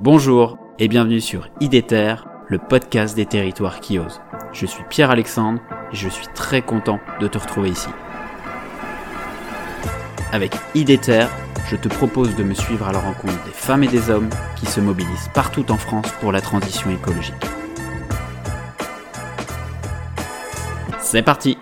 [0.00, 2.16] Bonjour et bienvenue sur IDETER,
[2.48, 4.20] le podcast des territoires qui osent.
[4.52, 7.88] Je suis Pierre-Alexandre et je suis très content de te retrouver ici.
[10.32, 11.28] Avec IDETER,
[11.70, 14.66] je te propose de me suivre à la rencontre des femmes et des hommes qui
[14.66, 17.34] se mobilisent partout en France pour la transition écologique.
[21.00, 21.56] C'est parti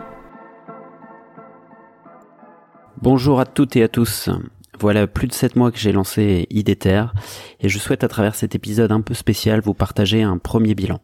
[3.01, 4.29] Bonjour à toutes et à tous.
[4.81, 7.07] Voilà plus de 7 mois que j'ai lancé IDETER
[7.61, 11.01] et je souhaite à travers cet épisode un peu spécial vous partager un premier bilan.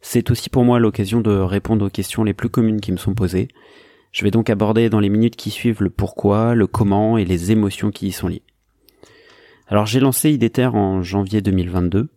[0.00, 3.14] C'est aussi pour moi l'occasion de répondre aux questions les plus communes qui me sont
[3.14, 3.48] posées.
[4.12, 7.50] Je vais donc aborder dans les minutes qui suivent le pourquoi, le comment et les
[7.50, 8.42] émotions qui y sont liées.
[9.66, 12.08] Alors j'ai lancé IDETER en janvier 2022.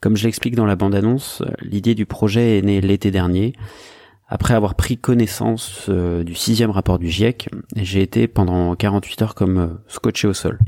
[0.00, 3.52] Comme je l'explique dans la bande-annonce, l'idée du projet est née l'été dernier
[4.28, 9.34] après avoir pris connaissance euh, du sixième rapport du GIEC, j'ai été pendant 48 heures
[9.34, 10.58] comme euh, scotché au sol.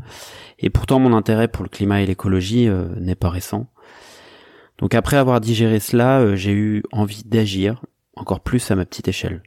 [0.59, 3.67] Et pourtant mon intérêt pour le climat et l'écologie euh, n'est pas récent.
[4.79, 7.85] Donc après avoir digéré cela, j'ai eu envie d'agir,
[8.17, 9.43] encore plus à ma petite échelle.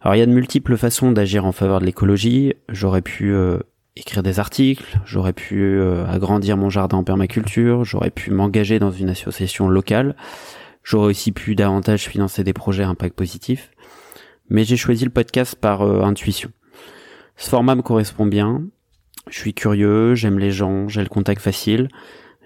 [0.00, 2.54] Alors il y a de multiples façons d'agir en faveur de l'écologie.
[2.68, 3.34] J'aurais pu
[3.96, 9.08] écrire des articles, j'aurais pu agrandir mon jardin en permaculture, j'aurais pu m'engager dans une
[9.08, 10.14] association locale,
[10.88, 13.72] J'aurais aussi pu davantage financer des projets à impact positif.
[14.48, 16.50] Mais j'ai choisi le podcast par euh, intuition.
[17.36, 18.62] Ce format me correspond bien.
[19.28, 21.88] Je suis curieux, j'aime les gens, j'ai le contact facile,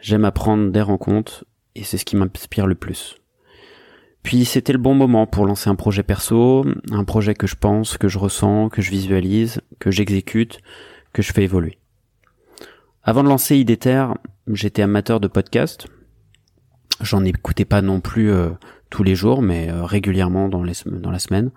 [0.00, 1.44] j'aime apprendre des rencontres
[1.76, 3.14] et c'est ce qui m'inspire le plus.
[4.24, 7.96] Puis c'était le bon moment pour lancer un projet perso, un projet que je pense,
[7.96, 10.58] que je ressens, que je visualise, que j'exécute,
[11.12, 11.78] que je fais évoluer.
[13.04, 14.06] Avant de lancer IDETER,
[14.48, 15.86] j'étais amateur de podcast,
[17.00, 18.50] J'en écoutais pas non plus euh,
[18.90, 20.74] tous les jours, mais euh, régulièrement dans, la
[21.18, 21.50] semaine.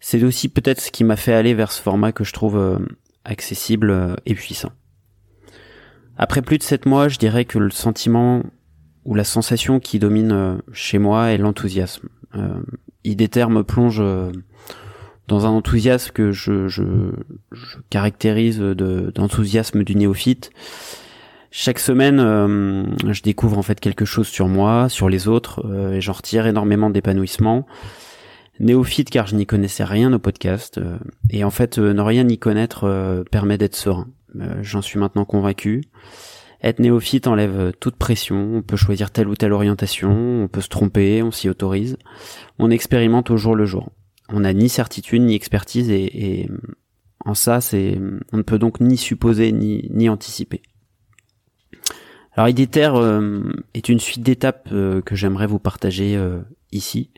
[0.00, 2.78] C'est aussi peut-être ce qui m'a fait aller vers ce format que je trouve euh,
[3.24, 4.72] accessible et puissant.
[6.16, 8.42] Après plus de sept mois, je dirais que le sentiment
[9.04, 12.08] ou la sensation qui domine chez moi est l'enthousiasme.
[13.02, 14.02] Idéter me plonge
[15.26, 17.10] dans un enthousiasme que je
[17.90, 20.52] caractérise d'enthousiasme du néophyte
[21.56, 25.92] chaque semaine, euh, je découvre en fait quelque chose sur moi, sur les autres, euh,
[25.92, 27.64] et j'en retire énormément d'épanouissement.
[28.58, 30.98] Néophyte car je n'y connaissais rien au podcast, euh,
[31.30, 34.08] et en fait, ne rien y connaître permet d'être serein.
[34.62, 35.84] J'en suis maintenant convaincu.
[36.60, 40.68] Être néophyte enlève toute pression, on peut choisir telle ou telle orientation, on peut se
[40.68, 41.98] tromper, on s'y autorise.
[42.58, 43.92] On expérimente au jour le jour.
[44.28, 46.50] On n'a ni certitude ni expertise et,
[47.24, 48.00] en ça, c'est,
[48.32, 50.60] on ne peut donc ni supposer ni anticiper.
[52.36, 53.42] Alors IDETER euh,
[53.74, 56.40] est une suite d'étapes euh, que j'aimerais vous partager euh,
[56.72, 57.10] ici.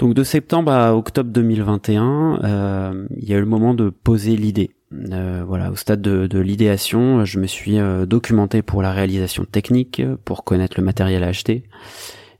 [0.00, 4.70] Donc de septembre à octobre 2021, il y a eu le moment de poser l'idée.
[4.90, 7.76] voilà, au stade de, de l'idéation, je me suis
[8.06, 11.64] documenté pour la réalisation technique, pour connaître le matériel à acheter.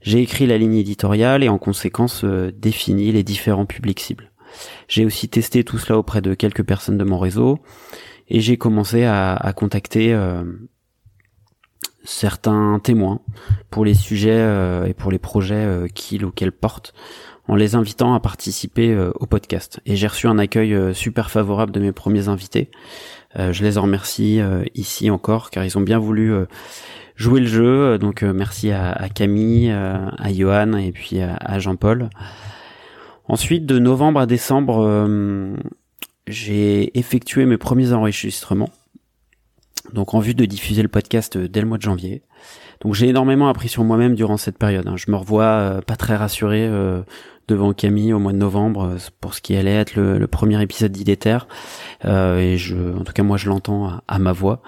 [0.01, 4.31] J'ai écrit la ligne éditoriale et en conséquence défini les différents publics cibles.
[4.87, 7.59] J'ai aussi testé tout cela auprès de quelques personnes de mon réseau
[8.27, 10.15] et j'ai commencé à, à contacter
[12.03, 13.19] certains témoins
[13.69, 16.93] pour les sujets euh, et pour les projets euh, qu'ils ou qu'elles portent
[17.47, 19.79] en les invitant à participer euh, au podcast.
[19.85, 22.69] Et j'ai reçu un accueil super favorable de mes premiers invités.
[23.37, 24.39] je les en remercie
[24.75, 26.33] ici encore car ils ont bien voulu
[27.15, 27.97] jouer le jeu.
[27.97, 32.09] Donc merci à, Camille, à Johan et puis à, Jean-Paul.
[33.27, 35.57] Ensuite, de novembre à décembre,
[36.27, 38.69] j'ai effectué mes premiers enregistrements
[39.93, 42.21] donc en vue de diffuser le podcast euh, dès le mois de janvier.
[42.81, 44.87] Donc j'ai énormément appris sur moi-même durant cette période.
[44.87, 44.95] Hein.
[44.97, 47.01] Je me revois euh, pas très rassuré euh,
[47.47, 51.37] devant Camille au mois de novembre pour ce qui allait être le, premier épisode d'Idéter.
[52.05, 54.61] et je, en tout cas moi je l'entends à, ma voix.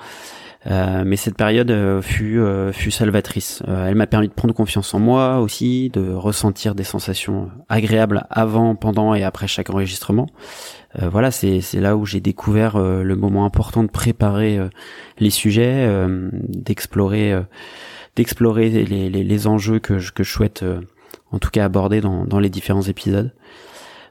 [0.65, 2.41] Mais cette période fut,
[2.71, 3.61] fut salvatrice.
[3.67, 8.75] elle m'a permis de prendre confiance en moi aussi, de ressentir des sensations agréables avant,
[8.75, 10.27] pendant et après chaque enregistrement.
[11.01, 14.69] Euh, voilà, c'est là où j'ai découvert euh, le moment important de préparer euh,
[15.17, 15.89] les sujets,
[16.47, 17.35] d'explorer
[18.15, 20.63] d'explorer les, les, les, enjeux que je, que je souhaite
[21.31, 23.33] en tout cas aborder dans, dans les différents épisodes.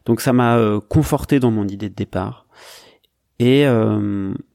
[0.06, 2.46] Donc ça m'a conforté dans mon idée de départ.
[3.38, 3.64] Et,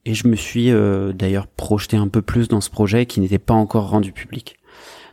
[0.08, 0.72] et je me suis
[1.14, 4.58] d'ailleurs projeté un peu plus dans ce projet qui n'était pas encore rendu public.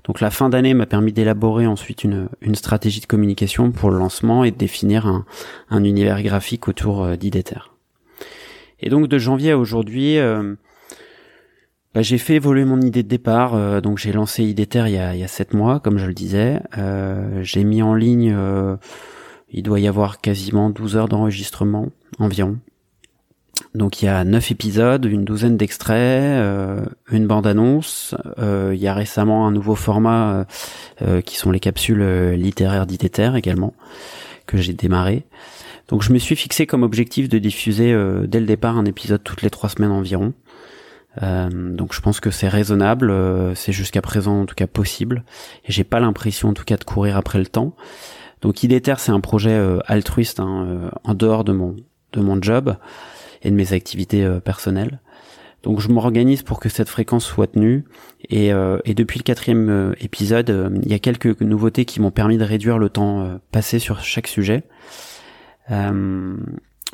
[0.05, 3.99] Donc la fin d'année m'a permis d'élaborer ensuite une, une, stratégie de communication pour le
[3.99, 5.25] lancement et de définir un,
[5.70, 7.58] un univers graphique autour euh, d'Idéter.
[8.81, 10.55] Et donc de janvier à aujourd'hui, euh,
[11.94, 13.55] bah, j'ai fait évoluer mon idée de départ.
[13.55, 16.06] Euh, donc j'ai lancé Idéter il y a, il y a 7 mois, comme je
[16.06, 16.61] le disais.
[17.40, 18.37] j'ai mis en ligne,
[19.50, 21.88] il doit y avoir quasiment 12 heures d'enregistrement
[22.19, 22.58] environ.
[23.75, 28.15] Donc il y a neuf épisodes, une douzaine d'extraits, euh, une bande-annonce.
[28.39, 30.47] Euh, il y a récemment un nouveau format
[31.03, 33.75] euh, qui sont les capsules littéraires d'ITER également,
[34.47, 35.25] que j'ai démarré.
[35.89, 37.95] Donc je me suis fixé comme objectif de diffuser
[38.27, 40.33] dès le départ un épisode toutes les trois semaines environ.
[41.21, 43.12] donc je pense que c'est raisonnable,
[43.55, 45.25] c'est jusqu'à présent en tout cas possible,
[45.67, 47.77] et j'ai pas l'impression en tout cas de courir après le temps.
[48.41, 51.77] Donc IDETER c'est un projet altruiste hein, en dehors de mon
[52.15, 52.77] de mon job
[53.44, 54.99] et de mes activités euh, personnelles.
[55.62, 57.85] Donc je m'organise pour que cette fréquence soit tenue.
[58.29, 62.11] Et, euh, et depuis le quatrième euh, épisode, il y a quelques nouveautés qui m'ont
[62.11, 64.64] permis de réduire le temps passé sur chaque sujet.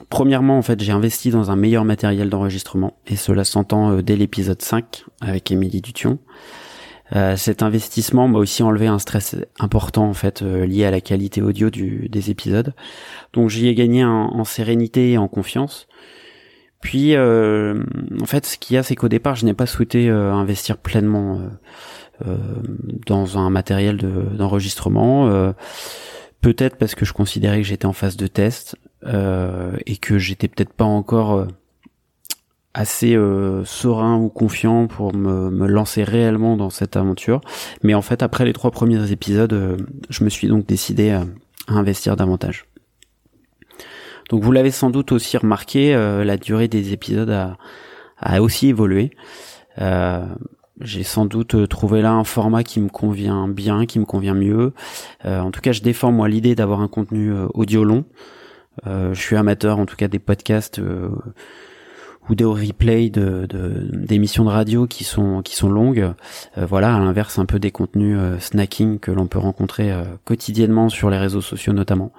[0.08, 4.62] premièrement, en fait, j'ai investi dans un meilleur matériel d'enregistrement, et cela s'entend dès l'épisode
[4.62, 6.18] 5 avec Émilie Dution.
[7.36, 11.70] cet investissement m'a aussi enlevé un stress important en fait lié à la qualité audio
[11.70, 12.72] du, des épisodes.
[13.32, 15.88] Donc j'y ai gagné en sérénité et en confiance.
[16.80, 17.82] Puis, euh,
[18.20, 20.78] en fait, ce qu'il y a, c'est qu'au départ, je n'ai pas souhaité euh, investir
[20.78, 21.40] pleinement
[22.26, 22.36] euh,
[23.06, 23.98] dans un matériel
[24.36, 25.52] d'enregistrement.
[26.40, 30.72] peut-être parce que je considérais que j'étais en phase de test et que j'étais peut-être
[30.72, 31.46] pas encore
[32.72, 33.18] assez
[33.64, 37.40] serein ou confiant pour me, me, lancer réellement dans cette aventure.
[37.82, 41.24] Mais en fait, après les trois premiers épisodes, je me suis donc décidé à
[41.68, 42.69] investir davantage.
[44.30, 49.10] Donc vous l'avez sans doute aussi remarqué, euh, la durée des épisodes a, aussi évolué.
[49.80, 50.24] Euh,
[50.80, 54.34] j'ai sans doute euh, trouvé là un format qui me convient bien, qui me convient
[54.34, 54.72] mieux.
[55.24, 58.04] en tout cas, je défends moi l'idée d'avoir un contenu audio long.
[58.86, 60.80] je suis amateur en tout cas des podcasts
[62.28, 63.48] ou des replays de
[63.92, 66.14] d'émissions de, radio qui sont qui sont longues.
[66.56, 69.92] voilà, à l'inverse un peu des contenus snacking que l'on peut rencontrer
[70.24, 72.12] quotidiennement sur les réseaux sociaux notamment.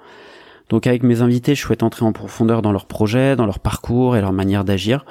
[0.68, 4.16] Donc avec mes invités, je souhaite entrer en profondeur dans leur projet, dans leur parcours
[4.16, 5.04] et leur manière d'agir.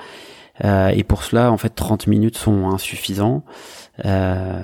[0.64, 3.44] Euh, et pour cela, en fait, 30 minutes sont insuffisants.
[4.06, 4.62] Euh,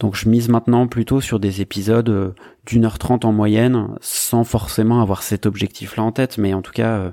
[0.00, 2.34] donc je mise maintenant plutôt sur des épisodes euh,
[2.66, 6.72] d'une heure trente en moyenne, sans forcément avoir cet objectif-là en tête, mais en tout
[6.72, 7.12] cas,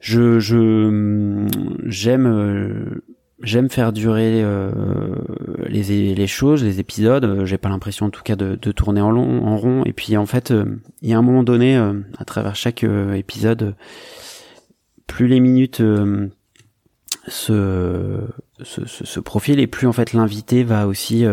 [0.00, 0.38] je
[1.84, 3.00] j'aime
[3.44, 4.70] j'aime faire durer euh,
[5.68, 7.24] les, les choses, les épisodes.
[7.24, 9.82] Euh, j'ai pas l'impression en tout cas de, de, tourner en, long, en rond.
[9.84, 10.64] Et puis en fait, euh,
[11.02, 13.76] il y a un moment donné, à travers chaque épisode,
[15.06, 15.82] plus les minutes
[17.26, 18.20] se,
[18.62, 21.24] se, se, profilent et plus en fait l'invité va aussi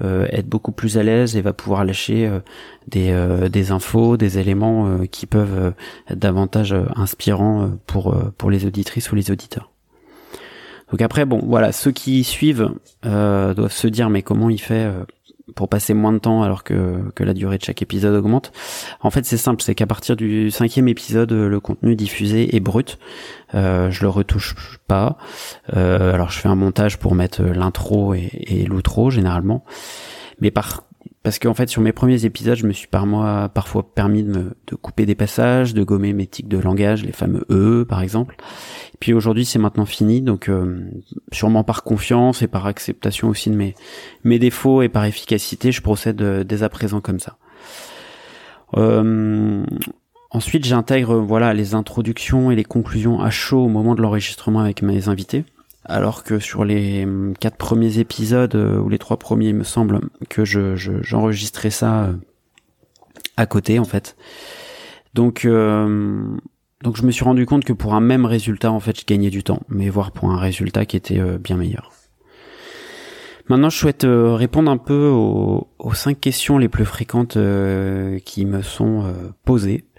[0.00, 2.30] être beaucoup plus à l'aise et va pouvoir lâcher
[2.88, 5.74] des, des infos, des éléments qui peuvent
[6.08, 9.69] être davantage inspirants pour, pour les auditrices ou les auditeurs.
[10.90, 12.70] Donc après, bon, voilà, ceux qui suivent
[13.06, 15.04] euh, doivent se dire, mais comment il fait euh,
[15.54, 18.52] pour passer moins de temps alors que, que la durée de chaque épisode augmente
[19.00, 22.98] En fait, c'est simple, c'est qu'à partir du cinquième épisode, le contenu diffusé est brut.
[23.54, 25.16] Euh, je le retouche pas.
[25.76, 29.64] Euh, alors, je fais un montage pour mettre l'intro et, et l'outro généralement.
[30.40, 30.84] Mais par
[31.22, 34.54] parce qu'en fait sur mes premiers épisodes je me suis par moi parfois permis de
[34.80, 38.36] couper des passages de gommer mes tics de langage les fameux e par exemple.
[38.94, 40.80] Et puis aujourd'hui c'est maintenant fini donc euh,
[41.32, 43.74] sûrement par confiance et par acceptation aussi de mes
[44.24, 47.36] mes défauts et par efficacité je procède euh, dès à présent comme ça.
[48.76, 49.64] Euh,
[50.30, 54.80] ensuite j'intègre voilà les introductions et les conclusions à chaud au moment de l'enregistrement avec
[54.80, 55.44] mes invités
[55.84, 59.64] alors que sur les hum, quatre premiers épisodes euh, ou les trois premiers, il me
[59.64, 62.12] semble que je j'enregistrais ça euh,
[63.36, 64.16] à côté en fait.
[65.14, 66.22] Donc euh,
[66.82, 69.30] donc je me suis rendu compte que pour un même résultat en fait je gagnais
[69.30, 71.92] du temps, mais voire pour un résultat qui était bien meilleur.
[73.48, 77.36] Maintenant, je souhaite répondre un peu aux, aux cinq questions les plus fréquentes
[78.24, 79.12] qui me sont
[79.44, 79.89] posées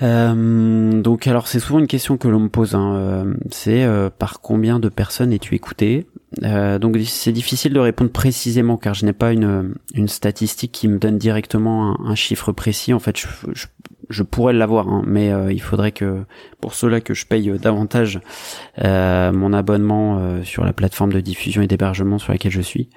[0.00, 4.10] euh, donc alors c'est souvent une question que l'on me pose, hein, euh, c'est euh,
[4.10, 6.06] par combien de personnes es-tu écouté?
[6.40, 9.74] Donc c'est difficile de répondre précisément car je n'ai pas une,
[10.06, 12.92] statistique qui me donne directement un, chiffre précis.
[12.92, 13.66] En fait, je, je,
[14.22, 16.24] pourrais l'avoir, hein, mais il faudrait que
[16.60, 18.20] pour cela que je paye davantage
[18.82, 22.88] mon abonnement sur la plateforme de diffusion et d'hébergement sur laquelle je suis.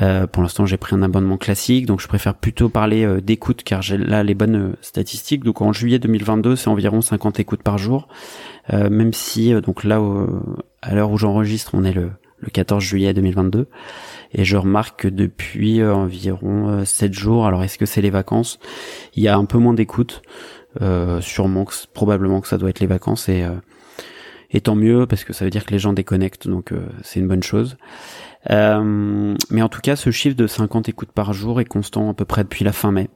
[0.00, 3.62] Euh, pour l'instant, j'ai pris un abonnement classique, donc je préfère plutôt parler euh, d'écoute
[3.64, 5.44] car j'ai là les bonnes euh, statistiques.
[5.44, 8.08] Donc en juillet 2022, c'est environ 50 écoutes par jour,
[8.72, 10.00] même si donc là,
[10.80, 12.12] à l'heure où j'enregistre, on est le
[12.52, 13.66] 14 juillet 2022,
[14.32, 18.58] et je remarque que depuis environ 7 jours, alors est-ce que c'est les vacances?
[19.14, 20.22] Il y a un peu moins d'écoute,
[21.20, 23.44] sûrement, que, probablement que ça doit être les vacances et
[24.52, 26.72] et tant mieux parce que ça veut dire que les gens déconnectent donc
[27.02, 27.76] c'est une bonne chose.
[28.50, 32.14] Euh, mais en tout cas, ce chiffre de 50 écoutes par jour est constant à
[32.14, 33.10] peu près depuis la fin mai.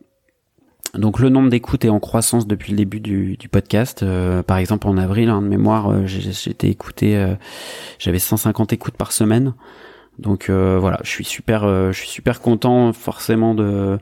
[0.95, 4.05] Donc le nombre d'écoutes est en croissance depuis le début du, du podcast.
[4.47, 7.35] par exemple en avril, hein, de mémoire, j'étais écouté,
[7.99, 9.55] j'avais 150 écoutes par semaine.
[10.19, 13.99] Donc voilà, je suis super, je suis super content forcément de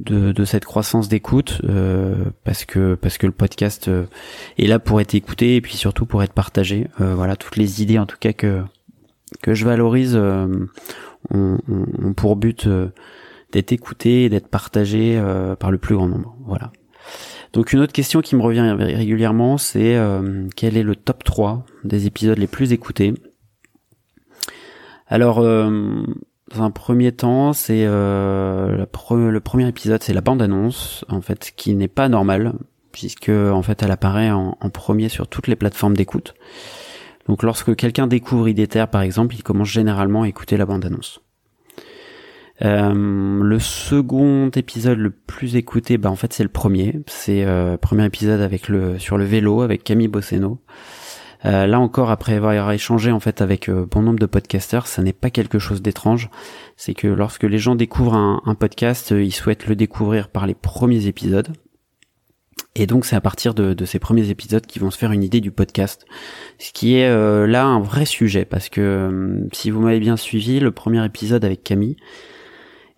[0.00, 4.06] de, cette croissance d'écoute euh, parce que parce que le podcast euh,
[4.58, 6.88] est là pour être écouté et puis surtout pour être partagé.
[7.00, 8.62] Euh, voilà toutes les idées en tout cas que
[9.42, 11.58] que je valorise ont,
[12.16, 12.68] pour but
[13.52, 15.22] d'être écoutées et d'être partagées
[15.60, 16.36] par le plus grand nombre.
[16.44, 16.72] Voilà.
[17.52, 19.96] Donc une autre question qui me revient régulièrement, c'est
[20.56, 23.14] quel est le top 3 des épisodes les plus écoutés?
[25.10, 25.44] Alors
[26.54, 31.74] dans un premier temps, c'est euh, le premier épisode, c'est la bande-annonce, en fait, qui
[31.74, 32.54] n'est pas normale,
[32.90, 36.34] puisque en fait, elle apparaît en, premier sur toutes les plateformes d'écoute.
[37.28, 41.20] Donc, lorsque quelqu'un découvre IDTR, par exemple, il commence généralement à écouter la bande-annonce.
[42.62, 47.00] Euh, le second épisode le plus écouté, bah en fait c'est le premier.
[47.06, 50.58] C'est euh, premier épisode avec le sur le vélo avec Camille Bosseno.
[51.46, 55.02] Euh, là encore, après avoir échangé en fait avec euh, bon nombre de podcasters, ça
[55.02, 56.28] n'est pas quelque chose d'étrange.
[56.76, 60.54] C'est que lorsque les gens découvrent un, podcast, euh, ils souhaitent le découvrir par les
[60.54, 61.48] premiers épisodes.
[62.76, 65.40] Et donc c'est à partir de, ces premiers épisodes qu'ils vont se faire une idée
[65.40, 66.04] du podcast.
[66.58, 67.08] Ce qui est
[67.46, 71.64] là un vrai sujet, parce que si vous m'avez bien suivi, le premier épisode avec
[71.64, 71.96] Camille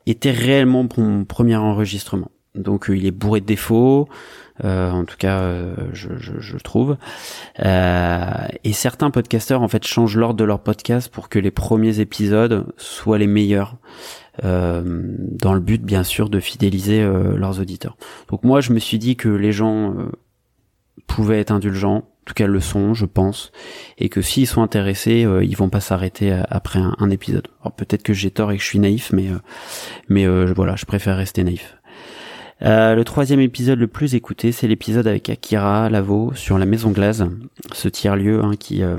[0.04, 2.30] était réellement mon premier enregistrement.
[2.54, 4.08] Donc il est bourré de défauts,
[4.61, 6.97] en tout cas euh, je, je, je, trouve.
[7.64, 12.00] Euh, et certains podcasteurs en fait changent l'ordre de leur podcast pour que les premiers
[12.00, 13.76] épisodes soient les meilleurs.
[14.42, 17.97] dans le but bien sûr de fidéliser leurs auditeurs.
[18.30, 19.94] Donc moi je me suis dit que les gens
[21.06, 23.52] pouvaient être indulgents, en tout cas le sont, je pense,
[23.99, 27.49] et que s'ils sont intéressés, ils vont pas s'arrêter après un, épisode.
[27.61, 29.28] Alors peut-être que j'ai tort et que je suis naïf, mais
[30.09, 31.76] mais voilà, je préfère rester naïf.
[32.64, 36.90] Euh, le troisième épisode le plus écouté, c'est l'épisode avec Akira Lavo sur la Maison
[36.90, 37.23] Glace,
[37.73, 38.97] ce tiers-lieu hein, qui euh,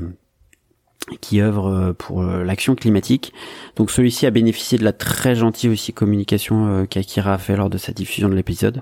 [1.21, 3.31] qui œuvre euh, pour l'action climatique.
[3.77, 7.77] Donc celui-ci a bénéficié de la très gentille aussi communication qu'Akira a fait lors de
[7.77, 8.81] sa diffusion de l'épisode.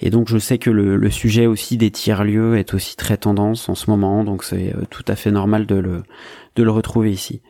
[0.00, 3.68] Et donc je sais que le, le sujet aussi des tiers-lieux est aussi très tendance
[3.68, 6.02] en ce moment, donc c'est tout à fait normal de le,
[6.56, 7.42] de le retrouver ici.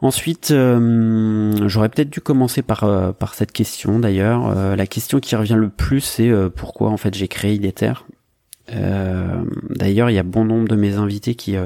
[0.00, 4.46] Ensuite, euh, j'aurais peut-être dû commencer par euh, par cette question d'ailleurs.
[4.48, 7.92] Euh, la question qui revient le plus, c'est pourquoi en fait j'ai créé Idéter.
[8.68, 11.56] d'ailleurs, il y a bon nombre de mes invités qui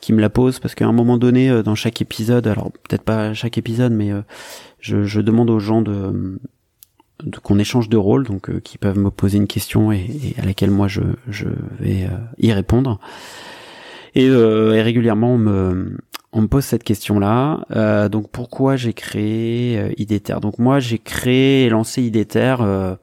[0.00, 3.34] qui me la posent parce qu'à un moment donné, dans chaque épisode, alors peut-être pas
[3.34, 4.10] chaque épisode, mais
[4.80, 6.38] je, je, demande aux gens de,
[7.24, 10.44] de qu'on échange de rôle, donc qui peuvent me poser une question et, et, à
[10.44, 12.98] laquelle moi je je vais y répondre.
[14.14, 15.98] Et, et régulièrement, on me
[16.36, 17.64] on me pose cette question-là.
[17.74, 22.56] Euh, donc pourquoi j'ai créé euh, Idéter Donc moi j'ai créé et lancé Idéter.
[22.60, 22.94] Euh,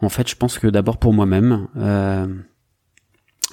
[0.00, 1.68] en fait, je pense que d'abord pour moi-même.
[1.76, 2.26] Euh,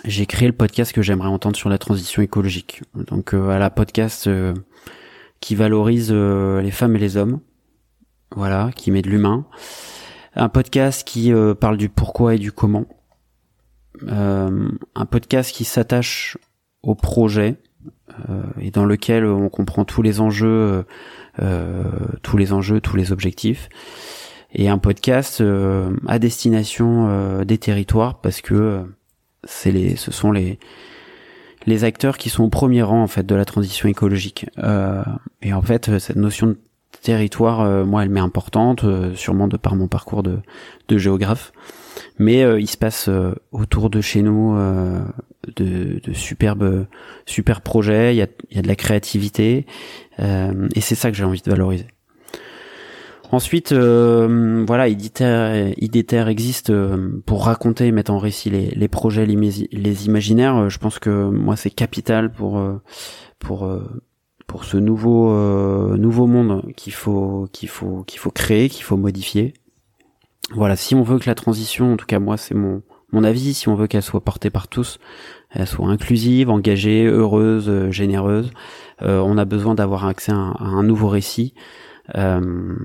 [0.06, 2.84] j'ai créé le podcast que j'aimerais entendre sur la transition écologique.
[2.94, 4.30] Donc à la podcast
[5.42, 7.42] qui valorise les femmes et les hommes.
[8.34, 9.46] Voilà, qui met de l'humain.
[10.36, 12.86] Un podcast qui parle du pourquoi et du comment.
[14.08, 16.38] un podcast qui s'attache
[16.84, 17.58] au projet
[18.62, 20.86] et dans lequel on comprend tous les enjeux,
[21.42, 21.84] euh,
[22.22, 23.68] tous les enjeux, tous les objectifs
[24.54, 28.84] et un podcast euh, à destination des territoires parce que
[29.44, 30.60] c'est les, ce sont les
[31.66, 34.46] les acteurs qui sont au premier rang en fait de la transition écologique.
[35.42, 36.58] et en fait, cette notion de
[37.02, 40.38] territoire, moi, elle m'est importante, sûrement de par mon parcours de,
[40.90, 41.54] de géographe.
[42.20, 43.10] Mais il se passe
[43.52, 44.56] autour de chez nous
[45.56, 46.88] de, de superbes
[47.26, 49.66] super projets, il y a, y a de la créativité
[50.20, 51.88] euh, et c'est ça que j'ai envie de valoriser.
[53.32, 59.26] Ensuite, euh, voilà, Iditer, existe euh, pour raconter et mettre en récit les, les projets,
[59.26, 59.36] les,
[59.72, 60.70] les, imaginaires.
[60.70, 62.62] Je pense que moi c'est capital pour
[63.40, 63.70] pour
[64.48, 65.34] pour ce nouveau
[65.98, 69.54] nouveau monde qu'il faut qu'il faut qu'il faut créer, qu'il faut modifier.
[70.52, 72.84] Voilà, si on veut que la transition, en tout cas moi c'est mon
[73.16, 75.00] mon avis, si on veut qu'elle soit portée par tous,
[75.50, 78.52] elle soit inclusive, engagée, heureuse, euh, généreuse,
[79.02, 81.54] euh, on a besoin d'avoir accès à un, nouveau récit.
[82.16, 82.76] Euh,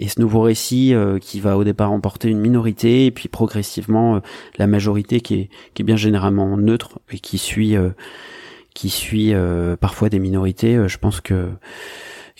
[0.00, 4.20] et ce nouveau récit qui va au départ emporter une minorité et puis progressivement
[4.58, 7.76] la majorité qui est, qui est bien généralement neutre et qui suit
[8.74, 9.32] qui suit
[9.80, 11.50] parfois des minorités, je pense que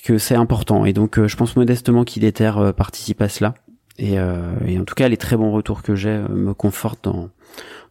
[0.05, 3.55] que c'est important et donc je pense modestement qu'Idéter participe à cela
[3.99, 7.31] et, et, en tout cas les très bons retours que j'ai me confortent dans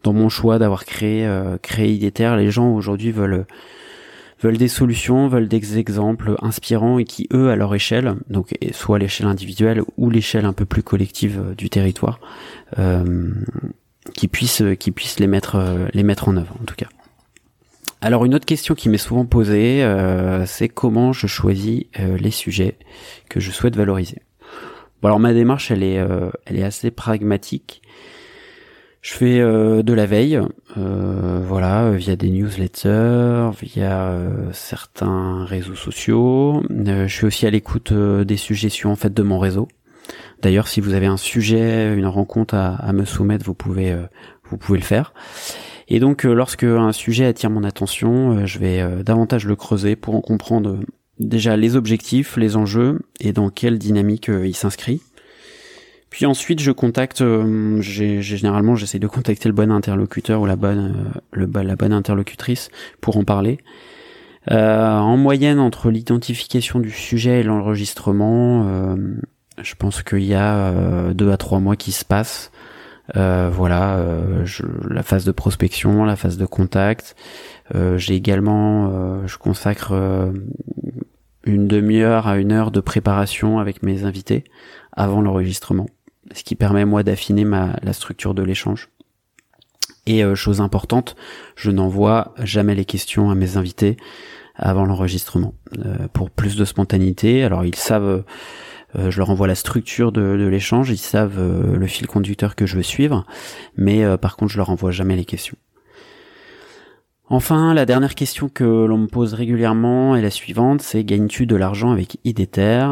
[0.06, 1.98] dans mon choix d'avoir créé euh, créé.
[1.98, 3.46] Les gens aujourd'hui veulent
[4.42, 9.00] veulent des solutions, veulent des exemples inspirants et qui eux à leur échelle, donc soit
[9.00, 12.20] l'échelle individuelle ou l'échelle un peu plus collective euh, du territoire,
[12.78, 13.34] euh,
[14.14, 16.88] qui puissent qui puissent les mettre les mettre en œuvre en tout cas.
[18.02, 19.84] Alors une autre question qui m'est souvent posée,
[20.46, 22.78] c'est comment je choisis les sujets
[23.30, 24.22] que je souhaite valoriser.
[25.02, 26.02] Bon alors ma démarche elle est
[26.46, 27.82] elle est assez pragmatique.
[29.06, 30.42] Je fais euh, de la veille,
[30.78, 36.64] euh, voilà, via des newsletters, via euh, certains réseaux sociaux.
[36.72, 39.68] je suis aussi à l'écoute des suggestions en fait de mon réseau.
[40.42, 43.96] D'ailleurs, si vous avez un sujet, une rencontre à, me soumettre, vous pouvez
[44.50, 45.14] vous pouvez le faire.
[45.88, 50.22] Et donc, lorsque un sujet attire mon attention, je vais davantage le creuser pour en
[50.22, 50.80] comprendre
[51.20, 55.02] déjà les objectifs, les enjeux et dans quelle dynamique il s'inscrit.
[56.16, 60.96] Puis ensuite, je contacte, euh, généralement, j'essaie de contacter le bon interlocuteur ou la bonne,
[60.96, 62.70] euh, le, la bonne interlocutrice
[63.02, 63.58] pour en parler.
[64.50, 68.96] Euh, en moyenne, entre l'identification du sujet et l'enregistrement,
[69.62, 72.50] je pense qu'il y a deux à trois mois qui se passent.
[73.14, 74.00] voilà,
[74.90, 77.18] la phase de prospection, la phase de contact.
[77.74, 79.94] J'ai également, je consacre
[81.46, 84.44] une demi-heure à une heure de préparation avec mes invités
[84.92, 85.88] avant l'enregistrement
[86.34, 88.90] ce qui permet moi d'affiner ma la structure de l'échange.
[90.08, 91.16] Et euh, chose importante,
[91.56, 93.98] je n'envoie jamais les questions à mes invités
[94.56, 95.54] avant l'enregistrement
[95.86, 97.44] euh, pour plus de spontanéité.
[97.44, 98.24] Alors ils savent,
[98.96, 102.66] euh, je leur envoie la structure de, de l'échange, ils savent le fil conducteur que
[102.66, 103.26] je veux suivre,
[103.76, 105.58] mais par contre je leur envoie jamais les questions.
[107.28, 111.56] Enfin, la dernière question que l'on me pose régulièrement est la suivante, c'est gagnes-tu de
[111.56, 112.86] l'argent avec Idéter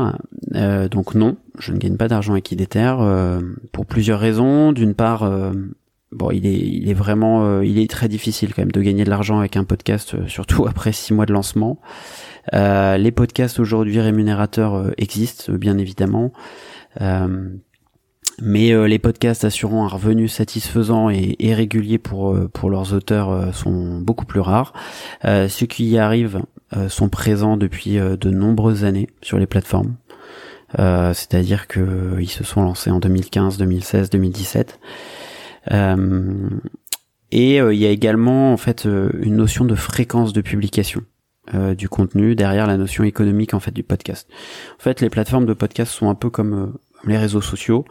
[0.56, 4.72] euh, Donc non, je ne gagne pas d'argent avec Idéter euh, pour plusieurs raisons.
[4.72, 5.52] D'une part, euh,
[6.12, 9.10] bon, il est, il est vraiment, il est très difficile quand même de gagner de
[9.12, 11.80] l'argent avec un podcast, surtout après six mois de lancement.
[12.52, 16.32] les podcasts aujourd'hui rémunérateurs existent bien évidemment
[18.42, 23.30] mais euh, les podcasts assurant un revenu satisfaisant et, régulier pour euh, pour leurs auteurs
[23.30, 24.74] euh, sont beaucoup plus rares.
[25.24, 26.42] ceux qui y arrivent
[26.90, 29.96] sont présents depuis de nombreuses années sur les plateformes.
[30.76, 34.80] C'est-à-dire que ils se sont lancés en 2015, 2016, 2017.
[37.32, 41.04] et il y a également en fait une notion de fréquence de publication.
[41.78, 44.28] du contenu derrière la notion économique en fait du podcast.
[44.80, 46.74] En fait, les plateformes de podcast sont un peu comme
[47.06, 47.86] les réseaux sociaux.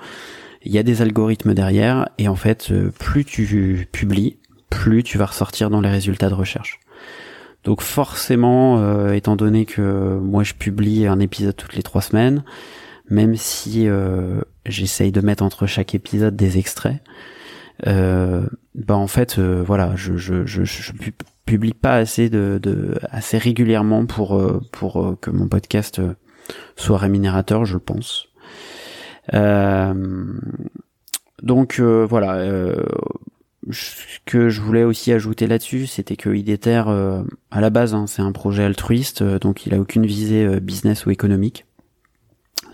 [0.64, 4.38] Il y a des algorithmes derrière et en fait, euh, plus tu publies,
[4.70, 6.80] plus tu vas ressortir dans les résultats de recherche.
[7.64, 12.42] Donc forcément, euh, étant donné que moi je publie un épisode toutes les trois semaines,
[13.08, 17.00] même si euh, j'essaye de mettre entre chaque épisode des extraits,
[17.86, 20.92] euh, bah en fait voilà, je, je,
[21.46, 24.40] publie pas assez de, de assez régulièrement pour
[24.72, 26.00] pour que mon podcast
[26.76, 28.28] soit rémunérateur, je pense.
[29.34, 29.94] Euh,
[31.42, 32.34] donc euh, voilà.
[32.36, 32.82] Euh,
[33.70, 36.82] ce que je voulais aussi ajouter là-dessus, c'était que IDETER,
[37.52, 41.12] à la base, hein, c'est un projet altruiste, donc il a aucune visée business ou
[41.12, 41.64] économique.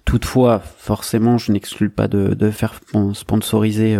[0.06, 2.80] Toutefois, forcément, je n'exclus pas de, de, faire
[3.12, 3.98] sponsoriser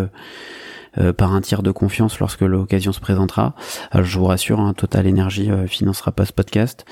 [1.19, 3.55] par un tiers de confiance lorsque l'occasion se présentera.
[3.91, 6.87] Alors, je vous rassure, hein, Total Energy financera pas ce podcast.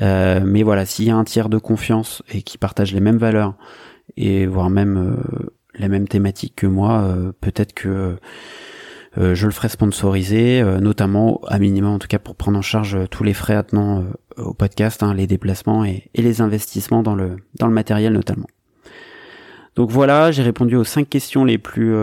[0.00, 3.54] mais voilà, s'il y a un tiers de confiance et qui partage les mêmes valeurs
[4.16, 8.16] et voire même euh, la même thématique que moi, euh, peut-être que
[9.18, 12.98] euh, je le ferai sponsoriser, notamment à minimum en tout cas pour prendre en charge
[13.10, 14.04] tous les frais attenants
[14.36, 18.46] au podcast, hein, les déplacements et, et, les investissements dans le dans le matériel notamment.
[19.74, 21.94] Donc voilà, j'ai répondu aux cinq questions les plus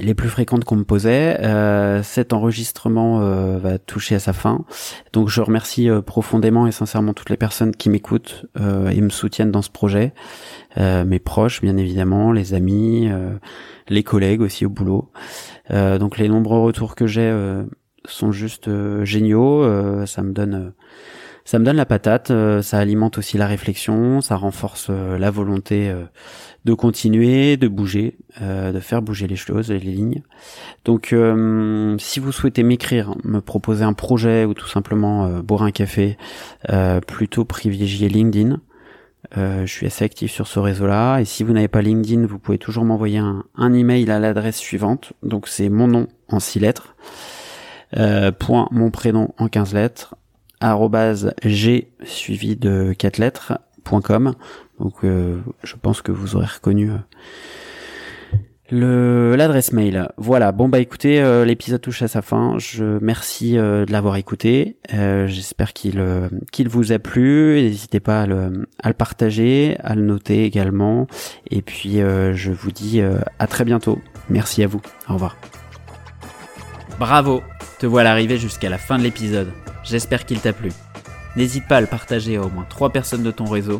[0.00, 1.40] les plus fréquentes qu'on me posait.
[1.40, 4.64] Euh, cet enregistrement euh, va toucher à sa fin.
[5.12, 9.50] Donc je remercie euh, profondément et sincèrement toutes les personnes qui m'écoutent et me soutiennent
[9.50, 10.12] dans ce projet.
[10.76, 13.08] mes proches, bien évidemment, les amis,
[13.88, 15.10] les collègues aussi au boulot.
[15.70, 17.32] donc les nombreux retours que j'ai
[18.04, 18.68] sont juste
[19.04, 20.06] géniaux.
[20.06, 20.72] ça me donne
[21.46, 22.30] ça me donne la patate,
[22.60, 25.94] ça alimente aussi la réflexion, ça renforce la volonté
[26.66, 30.22] de continuer, de bouger, euh, de faire bouger les choses et les lignes.
[30.84, 35.62] Donc euh, si vous souhaitez m'écrire, me proposer un projet ou tout simplement euh, boire
[35.62, 36.18] un café,
[37.06, 38.58] plutôt privilégier LinkedIn.
[39.36, 42.58] je suis assez actif sur ce réseau-là et si vous n'avez pas LinkedIn, vous pouvez
[42.58, 45.12] toujours m'envoyer un, un, email à l'adresse suivante.
[45.22, 46.96] Donc c'est mon nom en six lettres,
[48.40, 50.16] point mon prénom en 15 lettres,
[51.44, 53.52] g suivi de 4 lettres,
[54.02, 54.34] .com.
[54.80, 56.96] Donc euh, je pense que vous aurez reconnu euh,
[58.70, 60.08] Le l'adresse mail.
[60.16, 60.52] Voilà.
[60.52, 62.56] Bon bah écoutez, euh, l'épisode touche à sa fin.
[62.58, 64.76] Je merci de l'avoir écouté.
[64.90, 66.02] J'espère qu'il
[66.52, 67.62] qu'il vous a plu.
[67.62, 71.06] N'hésitez pas à le, à le partager, à le noter également.
[71.50, 73.00] Et puis je vous dis
[73.38, 73.98] à très bientôt.
[74.28, 74.80] Merci à vous.
[75.08, 75.36] Au revoir.
[76.98, 77.42] Bravo.
[77.78, 79.48] Te voilà arrivé jusqu'à la fin de l'épisode.
[79.86, 80.72] J'espère qu'il t'a plu.
[81.36, 83.78] N'hésite pas à le partager à au moins 3 personnes de ton réseau,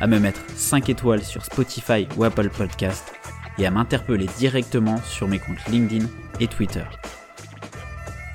[0.00, 3.12] à me mettre 5 étoiles sur Spotify ou Apple Podcast
[3.58, 6.06] et à m'interpeller directement sur mes comptes LinkedIn
[6.38, 6.84] et Twitter.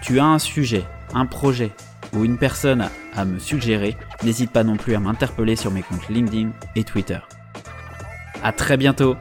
[0.01, 1.71] Tu as un sujet, un projet
[2.13, 6.09] ou une personne à me suggérer, n'hésite pas non plus à m'interpeller sur mes comptes
[6.09, 7.19] LinkedIn et Twitter.
[8.43, 9.15] A très bientôt